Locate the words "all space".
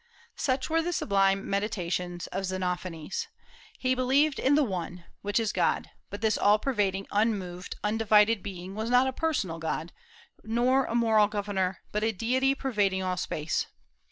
13.03-13.67